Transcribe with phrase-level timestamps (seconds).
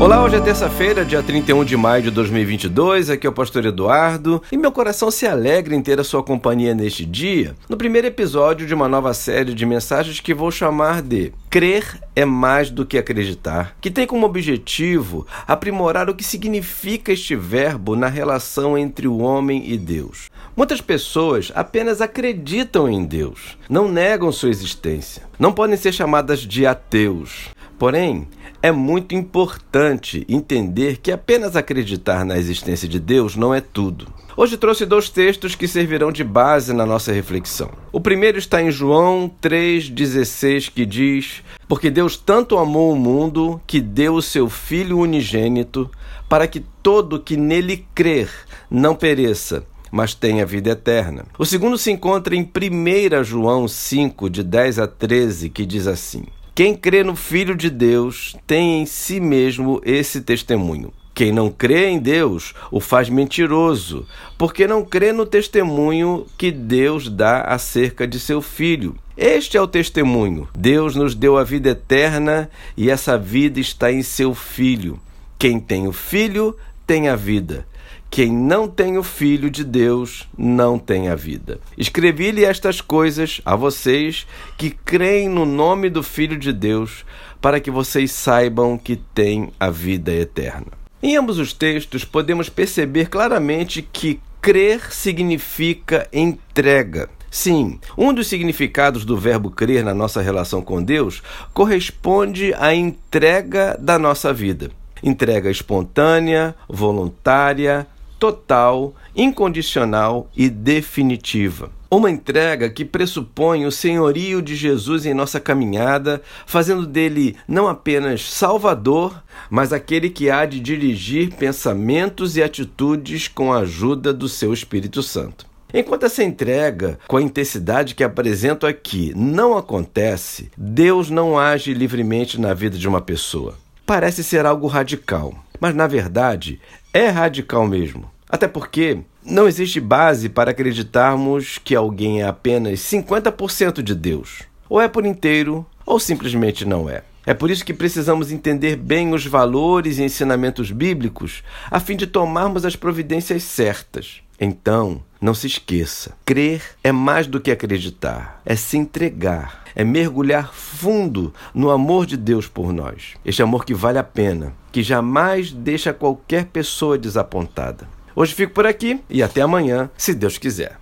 [0.00, 3.10] Olá, hoje é terça-feira, dia 31 de maio de 2022.
[3.10, 6.72] Aqui é o pastor Eduardo e meu coração se alegra em ter a sua companhia
[6.72, 11.32] neste dia, no primeiro episódio de uma nova série de mensagens que vou chamar de
[11.50, 17.34] Crer é mais do que acreditar, que tem como objetivo aprimorar o que significa este
[17.34, 20.30] verbo na relação entre o homem e Deus.
[20.56, 26.66] Muitas pessoas apenas acreditam em Deus, não negam sua existência, não podem ser chamadas de
[26.66, 27.48] ateus.
[27.78, 28.26] Porém,
[28.60, 34.12] é muito importante entender que apenas acreditar na existência de Deus não é tudo.
[34.36, 37.70] Hoje trouxe dois textos que servirão de base na nossa reflexão.
[37.92, 43.80] O primeiro está em João 3,16, que diz: Porque Deus tanto amou o mundo que
[43.80, 45.88] deu o seu Filho unigênito,
[46.28, 48.28] para que todo que nele crer
[48.68, 51.26] não pereça, mas tenha vida eterna.
[51.38, 56.24] O segundo se encontra em 1 João 5, de 10 a 13, que diz assim:
[56.58, 60.92] quem crê no Filho de Deus tem em si mesmo esse testemunho.
[61.14, 64.04] Quem não crê em Deus o faz mentiroso,
[64.36, 68.96] porque não crê no testemunho que Deus dá acerca de seu Filho.
[69.16, 70.48] Este é o testemunho.
[70.52, 74.98] Deus nos deu a vida eterna e essa vida está em seu Filho.
[75.38, 77.64] Quem tem o Filho tem a vida.
[78.10, 81.60] Quem não tem o Filho de Deus não tem a vida.
[81.76, 87.04] Escrevi-lhe estas coisas a vocês que creem no nome do Filho de Deus,
[87.40, 90.66] para que vocês saibam que têm a vida eterna.
[91.02, 97.08] Em ambos os textos, podemos perceber claramente que crer significa entrega.
[97.30, 103.76] Sim, um dos significados do verbo crer na nossa relação com Deus corresponde à entrega
[103.78, 104.70] da nossa vida.
[105.02, 107.86] Entrega espontânea, voluntária,
[108.18, 111.70] total, incondicional e definitiva.
[111.90, 118.30] Uma entrega que pressupõe o senhorio de Jesus em nossa caminhada, fazendo dele não apenas
[118.30, 124.52] Salvador, mas aquele que há de dirigir pensamentos e atitudes com a ajuda do seu
[124.52, 125.46] Espírito Santo.
[125.72, 132.40] Enquanto essa entrega, com a intensidade que apresento aqui, não acontece, Deus não age livremente
[132.40, 133.54] na vida de uma pessoa.
[133.86, 136.60] Parece ser algo radical, mas na verdade
[136.92, 138.10] é radical mesmo.
[138.28, 144.42] Até porque não existe base para acreditarmos que alguém é apenas 50% de Deus.
[144.68, 147.02] Ou é por inteiro, ou simplesmente não é.
[147.24, 152.06] É por isso que precisamos entender bem os valores e ensinamentos bíblicos a fim de
[152.06, 154.22] tomarmos as providências certas.
[154.40, 160.54] Então, não se esqueça: crer é mais do que acreditar, é se entregar, é mergulhar
[160.54, 163.14] fundo no amor de Deus por nós.
[163.24, 167.88] Este amor que vale a pena, que jamais deixa qualquer pessoa desapontada.
[168.20, 170.76] Hoje fico por aqui e até amanhã, se Deus quiser.